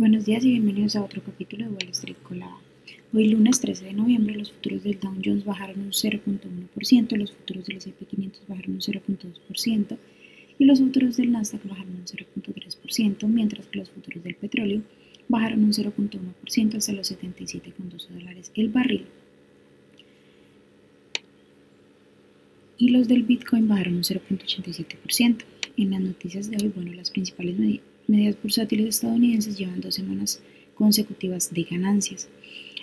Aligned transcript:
Buenos 0.00 0.24
días 0.24 0.42
y 0.46 0.52
bienvenidos 0.52 0.96
a 0.96 1.02
otro 1.04 1.22
capítulo 1.22 1.66
de 1.66 1.72
Wall 1.72 1.90
Street 1.90 2.16
Colada. 2.22 2.56
Hoy 3.12 3.28
lunes 3.28 3.60
13 3.60 3.84
de 3.84 3.92
noviembre 3.92 4.34
los 4.34 4.50
futuros 4.50 4.82
del 4.82 4.98
Dow 4.98 5.12
Jones 5.22 5.44
bajaron 5.44 5.78
un 5.78 5.90
0.1%, 5.90 7.16
los 7.18 7.32
futuros 7.32 7.66
del 7.66 7.76
S&P 7.76 8.06
500 8.06 8.48
bajaron 8.48 8.70
un 8.76 8.80
0.2% 8.80 9.98
y 10.58 10.64
los 10.64 10.80
futuros 10.80 11.18
del 11.18 11.32
Nasdaq 11.32 11.68
bajaron 11.68 11.96
un 11.96 12.06
0.3%, 12.06 13.28
mientras 13.28 13.66
que 13.66 13.78
los 13.78 13.90
futuros 13.90 14.24
del 14.24 14.36
petróleo 14.36 14.80
bajaron 15.28 15.64
un 15.64 15.72
0.1% 15.74 16.76
hasta 16.78 16.92
los 16.94 17.12
77.12 17.12 18.08
dólares 18.08 18.52
el 18.54 18.70
barril. 18.70 19.04
Y 22.78 22.88
los 22.88 23.06
del 23.06 23.24
Bitcoin 23.24 23.68
bajaron 23.68 23.96
un 23.96 24.02
0.87%. 24.02 25.44
En 25.76 25.90
las 25.90 26.00
noticias 26.00 26.50
de 26.50 26.56
hoy, 26.56 26.72
bueno, 26.74 26.94
las 26.94 27.10
principales 27.10 27.58
medidas 27.58 27.89
bursátiles 28.42 28.88
estadounidenses 28.88 29.56
llevan 29.56 29.80
dos 29.80 29.94
semanas 29.94 30.40
consecutivas 30.74 31.52
de 31.52 31.62
ganancias. 31.62 32.28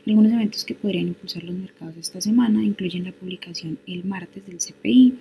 Algunos 0.05 0.31
eventos 0.31 0.63
que 0.63 0.73
podrían 0.73 1.09
impulsar 1.09 1.43
los 1.43 1.55
mercados 1.55 1.97
esta 1.97 2.21
semana 2.21 2.63
incluyen 2.63 3.03
la 3.03 3.11
publicación 3.11 3.77
el 3.87 4.05
martes 4.05 4.45
del 4.45 4.59
CPI, 4.59 5.15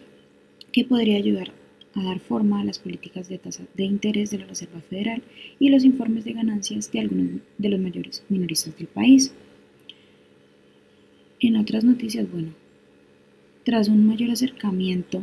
que 0.73 0.85
podría 0.85 1.17
ayudar 1.17 1.53
a 1.95 2.05
dar 2.05 2.21
forma 2.21 2.61
a 2.61 2.65
las 2.65 2.79
políticas 2.79 3.29
de 3.29 3.39
tasa 3.39 3.65
de 3.75 3.85
interés 3.85 4.31
de 4.31 4.39
la 4.39 4.47
Reserva 4.47 4.81
Federal 4.83 5.23
y 5.59 5.71
los 5.71 5.85
informes 5.85 6.25
de 6.25 6.35
ganancias 6.35 6.93
de 6.93 7.01
algunos 7.01 7.41
de 7.59 7.69
los 7.69 7.81
mayores 7.81 8.23
minoristas 8.29 8.77
del 8.77 8.87
país. 8.87 9.33
En 11.41 11.57
otras 11.57 11.83
noticias, 11.85 12.31
bueno, 12.31 12.51
tras 13.65 13.89
un 13.89 14.07
mayor 14.07 14.31
acercamiento 14.31 15.23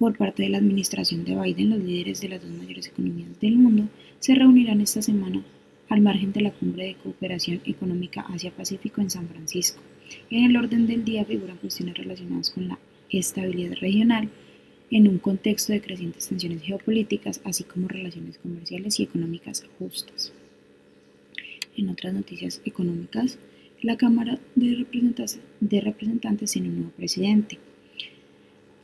por 0.00 0.16
parte 0.16 0.42
de 0.42 0.48
la 0.48 0.56
administración 0.56 1.26
de 1.26 1.36
Biden, 1.36 1.68
los 1.68 1.78
líderes 1.78 2.22
de 2.22 2.30
las 2.30 2.40
dos 2.40 2.50
mayores 2.50 2.86
economías 2.86 3.38
del 3.38 3.58
mundo 3.58 3.86
se 4.18 4.34
reunirán 4.34 4.80
esta 4.80 5.02
semana 5.02 5.44
al 5.90 6.00
margen 6.00 6.32
de 6.32 6.40
la 6.40 6.52
Cumbre 6.52 6.86
de 6.86 6.94
Cooperación 6.94 7.60
Económica 7.66 8.22
Asia-Pacífico 8.22 9.02
en 9.02 9.10
San 9.10 9.28
Francisco. 9.28 9.78
En 10.30 10.46
el 10.46 10.56
orden 10.56 10.86
del 10.86 11.04
día 11.04 11.26
figuran 11.26 11.58
cuestiones 11.58 11.98
relacionadas 11.98 12.48
con 12.50 12.68
la 12.68 12.78
estabilidad 13.10 13.76
regional 13.78 14.30
en 14.90 15.06
un 15.06 15.18
contexto 15.18 15.74
de 15.74 15.82
crecientes 15.82 16.28
tensiones 16.28 16.62
geopolíticas, 16.62 17.42
así 17.44 17.64
como 17.64 17.86
relaciones 17.86 18.38
comerciales 18.38 18.98
y 18.98 19.02
económicas 19.02 19.66
justas. 19.78 20.32
En 21.76 21.90
otras 21.90 22.14
noticias 22.14 22.62
económicas, 22.64 23.38
la 23.82 23.98
Cámara 23.98 24.38
de 24.54 24.76
Representantes, 24.76 25.40
de 25.60 25.80
Representantes 25.82 26.52
tiene 26.52 26.70
un 26.70 26.76
nuevo 26.76 26.90
presidente. 26.92 27.58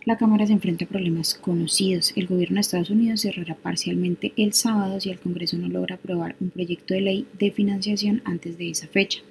La 0.06 0.16
Cámara 0.16 0.46
se 0.46 0.52
enfrenta 0.52 0.84
a 0.84 0.88
problemas 0.88 1.34
conocidos. 1.34 2.12
El 2.14 2.28
gobierno 2.28 2.54
de 2.54 2.60
Estados 2.60 2.90
Unidos 2.90 3.22
cerrará 3.22 3.56
parcialmente 3.56 4.32
el 4.36 4.52
sábado 4.52 5.00
si 5.00 5.10
el 5.10 5.18
Congreso 5.18 5.58
no 5.58 5.66
logra 5.66 5.96
aprobar 5.96 6.36
un 6.38 6.50
proyecto 6.50 6.94
de 6.94 7.00
ley 7.00 7.26
de 7.36 7.50
financiación 7.50 8.22
antes 8.24 8.56
de 8.56 8.70
esa 8.70 8.86
fecha. 8.86 9.22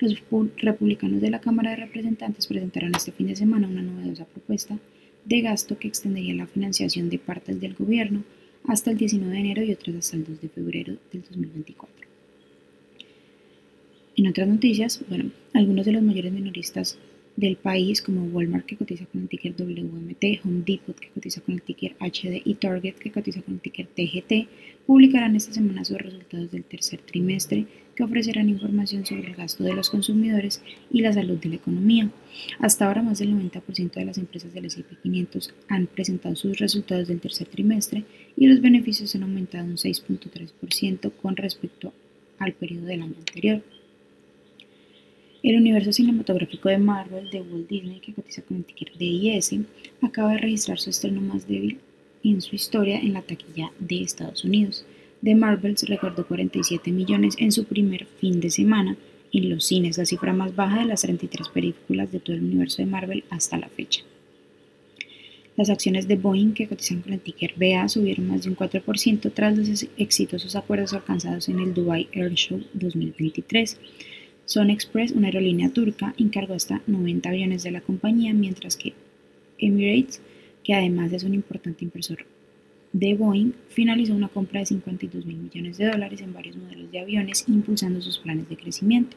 Los 0.00 0.20
republicanos 0.56 1.20
de 1.20 1.30
la 1.30 1.40
Cámara 1.40 1.70
de 1.70 1.76
Representantes 1.76 2.48
presentaron 2.48 2.96
este 2.96 3.12
fin 3.12 3.28
de 3.28 3.36
semana 3.36 3.68
una 3.68 3.82
novedosa 3.82 4.24
propuesta 4.24 4.76
de 5.24 5.40
gasto 5.40 5.78
que 5.78 5.86
extendería 5.86 6.34
la 6.34 6.48
financiación 6.48 7.10
de 7.10 7.20
partes 7.20 7.60
del 7.60 7.74
gobierno 7.74 8.24
hasta 8.66 8.90
el 8.90 8.96
19 8.96 9.32
de 9.32 9.40
enero 9.40 9.62
y 9.62 9.72
otras 9.72 9.94
hasta 9.98 10.16
el 10.16 10.24
2 10.24 10.40
de 10.40 10.48
febrero 10.48 10.96
del 11.12 11.22
2024. 11.22 12.08
En 14.16 14.26
otras 14.26 14.48
noticias, 14.48 15.00
algunos 15.52 15.86
de 15.86 15.92
los 15.92 16.02
mayores 16.02 16.32
minoristas 16.32 16.98
del 17.36 17.56
país 17.56 18.00
como 18.00 18.24
Walmart 18.24 18.64
que 18.64 18.76
cotiza 18.76 19.06
con 19.06 19.22
el 19.22 19.28
ticker 19.28 19.54
WMT, 19.56 20.44
Home 20.44 20.62
Depot 20.64 20.98
que 20.98 21.08
cotiza 21.08 21.40
con 21.40 21.54
el 21.54 21.62
ticker 21.62 21.96
HD 21.98 22.42
y 22.44 22.54
Target 22.54 22.94
que 22.94 23.10
cotiza 23.10 23.42
con 23.42 23.54
el 23.54 23.60
ticker 23.60 23.86
TGT 23.86 24.48
publicarán 24.86 25.34
esta 25.34 25.52
semana 25.52 25.84
sus 25.84 25.98
resultados 25.98 26.50
del 26.50 26.64
tercer 26.64 27.00
trimestre 27.00 27.66
que 27.94 28.02
ofrecerán 28.02 28.48
información 28.48 29.06
sobre 29.06 29.28
el 29.28 29.36
gasto 29.36 29.64
de 29.64 29.72
los 29.72 29.90
consumidores 29.90 30.62
y 30.90 31.00
la 31.00 31.12
salud 31.12 31.38
de 31.38 31.48
la 31.48 31.54
economía. 31.56 32.10
Hasta 32.58 32.86
ahora 32.86 33.02
más 33.02 33.18
del 33.18 33.34
90% 33.34 33.92
de 33.92 34.04
las 34.04 34.18
empresas 34.18 34.52
del 34.52 34.66
S&P 34.66 34.96
500 35.02 35.54
han 35.68 35.86
presentado 35.86 36.34
sus 36.36 36.58
resultados 36.58 37.08
del 37.08 37.20
tercer 37.20 37.46
trimestre 37.48 38.04
y 38.36 38.46
los 38.46 38.60
beneficios 38.60 39.14
han 39.14 39.22
aumentado 39.22 39.64
un 39.64 39.76
6.3% 39.76 41.12
con 41.22 41.36
respecto 41.36 41.92
al 42.38 42.52
periodo 42.52 42.86
del 42.86 43.02
año 43.02 43.16
anterior. 43.16 43.62
El 45.44 45.58
universo 45.58 45.92
cinematográfico 45.92 46.70
de 46.70 46.78
Marvel 46.78 47.28
de 47.28 47.42
Walt 47.42 47.68
Disney, 47.68 48.00
que 48.00 48.14
cotiza 48.14 48.40
con 48.40 48.56
el 48.56 48.64
ticker 48.64 48.96
DIS, 48.96 49.54
acaba 50.00 50.32
de 50.32 50.38
registrar 50.38 50.78
su 50.78 50.88
estreno 50.88 51.20
más 51.20 51.46
débil 51.46 51.80
en 52.22 52.40
su 52.40 52.56
historia 52.56 52.98
en 52.98 53.12
la 53.12 53.20
taquilla 53.20 53.70
de 53.78 54.00
Estados 54.00 54.42
Unidos. 54.46 54.86
The 55.22 55.34
Marvels 55.34 55.86
recordó 55.86 56.26
47 56.26 56.90
millones 56.92 57.34
en 57.38 57.52
su 57.52 57.66
primer 57.66 58.06
fin 58.06 58.40
de 58.40 58.48
semana 58.48 58.96
en 59.34 59.50
los 59.50 59.66
cines, 59.66 59.98
la 59.98 60.06
cifra 60.06 60.32
más 60.32 60.56
baja 60.56 60.78
de 60.78 60.86
las 60.86 61.02
33 61.02 61.50
películas 61.50 62.10
de 62.10 62.20
todo 62.20 62.36
el 62.36 62.44
universo 62.44 62.80
de 62.80 62.86
Marvel 62.86 63.24
hasta 63.28 63.58
la 63.58 63.68
fecha. 63.68 64.00
Las 65.56 65.68
acciones 65.68 66.08
de 66.08 66.16
Boeing, 66.16 66.54
que 66.54 66.68
cotizan 66.68 67.02
con 67.02 67.12
el 67.12 67.20
ticker 67.20 67.52
BA, 67.56 67.86
subieron 67.90 68.28
más 68.28 68.44
de 68.44 68.48
un 68.48 68.56
4% 68.56 69.30
tras 69.34 69.58
los 69.58 69.86
exitosos 69.98 70.56
acuerdos 70.56 70.94
alcanzados 70.94 71.50
en 71.50 71.58
el 71.60 71.74
Dubai 71.74 72.08
Air 72.12 72.32
Show 72.32 72.62
2023. 72.72 73.78
Sun 74.46 74.70
Express, 74.70 75.12
una 75.12 75.28
aerolínea 75.28 75.70
turca, 75.70 76.14
encargó 76.18 76.54
hasta 76.54 76.82
90 76.86 77.28
aviones 77.28 77.62
de 77.62 77.70
la 77.70 77.80
compañía, 77.80 78.34
mientras 78.34 78.76
que 78.76 78.92
Emirates, 79.58 80.20
que 80.62 80.74
además 80.74 81.12
es 81.12 81.24
un 81.24 81.34
importante 81.34 81.84
inversor 81.84 82.26
de 82.92 83.14
Boeing, 83.14 83.52
finalizó 83.70 84.14
una 84.14 84.28
compra 84.28 84.60
de 84.60 84.66
52 84.66 85.26
mil 85.26 85.36
millones 85.36 85.78
de 85.78 85.86
dólares 85.86 86.20
en 86.20 86.32
varios 86.32 86.56
modelos 86.56 86.90
de 86.92 87.00
aviones, 87.00 87.44
impulsando 87.48 88.00
sus 88.00 88.18
planes 88.18 88.48
de 88.48 88.56
crecimiento. 88.56 89.16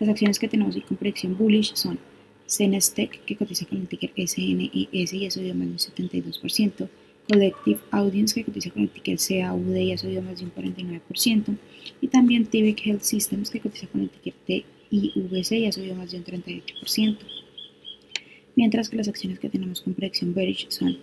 Las 0.00 0.08
acciones 0.08 0.38
que 0.38 0.48
tenemos 0.48 0.74
hoy 0.74 0.82
con 0.82 0.96
predicción 0.96 1.36
bullish 1.36 1.74
son 1.74 1.98
Cenestec, 2.46 3.24
que 3.24 3.36
cotiza 3.36 3.66
con 3.66 3.78
el 3.78 3.88
ticker 3.88 4.12
SNES 4.16 5.12
y 5.12 5.26
ha 5.26 5.30
subido 5.30 5.54
más 5.54 5.66
de 5.66 6.02
un 6.02 6.12
72%, 6.12 6.88
Collective 7.28 7.80
Audience, 7.90 8.34
que 8.34 8.44
cotiza 8.44 8.70
con 8.70 8.82
el 8.82 8.90
ticker 8.90 9.16
CAUD 9.16 9.76
y 9.76 9.92
ha 9.92 9.98
subido 9.98 10.22
más 10.22 10.38
de 10.38 10.44
un 10.44 10.52
49%, 10.52 11.56
y 12.00 12.08
también 12.08 12.46
TVC 12.46 12.86
Health 12.86 13.02
Systems, 13.02 13.50
que 13.50 13.60
cotiza 13.60 13.86
con 13.86 14.02
el 14.02 14.10
ticker 14.10 14.34
TIVC 14.46 15.52
y 15.52 15.66
ha 15.66 15.72
subido 15.72 15.94
más 15.94 16.10
de 16.10 16.18
un 16.18 16.24
38%. 16.24 17.18
Mientras 18.56 18.88
que 18.88 18.96
las 18.96 19.08
acciones 19.08 19.38
que 19.40 19.48
tenemos 19.48 19.80
con 19.80 19.94
predicción 19.94 20.34
bearish 20.34 20.66
son 20.68 20.98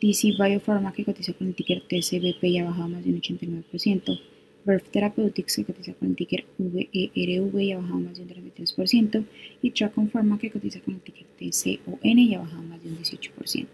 TC 0.00 0.36
Biopharma, 0.38 0.92
que 0.92 1.04
cotiza 1.04 1.32
con 1.32 1.48
el 1.48 1.54
ticker 1.54 1.82
TCBP 1.82 2.44
y 2.44 2.58
ha 2.58 2.64
bajado 2.64 2.88
más 2.88 3.04
de 3.04 3.10
un 3.10 3.20
89%, 3.20 4.20
Verve 4.64 4.84
Therapeutics, 4.90 5.56
que 5.56 5.64
cotiza 5.64 5.94
con 5.94 6.10
el 6.10 6.16
ticker 6.16 6.44
VERV 6.58 7.60
y 7.60 7.72
ha 7.72 7.78
bajado 7.78 8.00
más 8.00 8.16
de 8.16 8.22
un 8.22 8.28
33%, 8.28 9.24
y 9.62 9.70
Tracon 9.70 10.08
Pharma, 10.08 10.38
que 10.38 10.50
cotiza 10.50 10.80
con 10.80 10.94
el 10.94 11.00
ticker 11.00 11.26
TCON 11.38 12.18
y 12.18 12.34
ha 12.34 12.40
bajado 12.40 12.62
más 12.62 12.82
de 12.82 12.90
un 12.90 12.98
18%. 12.98 13.66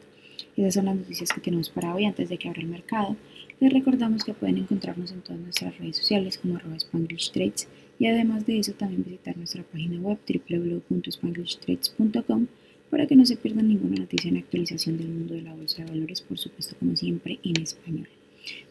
Esas 0.60 0.74
son 0.74 0.84
las 0.84 0.96
noticias 0.96 1.32
que 1.32 1.40
tenemos 1.40 1.70
para 1.70 1.94
hoy 1.94 2.04
antes 2.04 2.28
de 2.28 2.36
que 2.36 2.46
abra 2.46 2.60
el 2.60 2.68
mercado. 2.68 3.16
Les 3.60 3.72
recordamos 3.72 4.24
que 4.24 4.34
pueden 4.34 4.58
encontrarnos 4.58 5.10
en 5.10 5.22
todas 5.22 5.40
nuestras 5.40 5.78
redes 5.78 5.96
sociales 5.96 6.36
como 6.36 6.58
Spanglish 6.76 7.32
Trades 7.32 7.66
y 7.98 8.08
además 8.08 8.44
de 8.44 8.58
eso 8.58 8.74
también 8.74 9.02
visitar 9.02 9.38
nuestra 9.38 9.62
página 9.62 9.98
web 9.98 10.18
www.spanglishtrades.com 10.28 12.46
para 12.90 13.06
que 13.06 13.16
no 13.16 13.24
se 13.24 13.36
pierdan 13.36 13.68
ninguna 13.68 14.00
noticia 14.00 14.30
ni 14.30 14.40
actualización 14.40 14.98
del 14.98 15.08
mundo 15.08 15.32
de 15.32 15.40
la 15.40 15.54
bolsa 15.54 15.82
de 15.82 15.92
valores, 15.92 16.20
por 16.20 16.36
supuesto 16.36 16.76
como 16.78 16.94
siempre 16.94 17.38
en 17.42 17.62
español. 17.62 18.08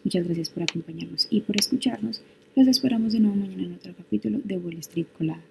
Muchas 0.03 0.25
gracias 0.25 0.51
por 0.51 0.61
acompañarnos 0.61 1.25
y 1.31 1.41
por 1.41 1.59
escucharnos. 1.59 2.21
Los 2.55 2.67
esperamos 2.67 3.13
de 3.13 3.21
nuevo 3.21 3.35
mañana 3.35 3.63
en 3.63 3.73
otro 3.73 3.95
capítulo 3.95 4.39
de 4.43 4.59
Wall 4.59 4.77
Street 4.77 5.07
Colada. 5.17 5.41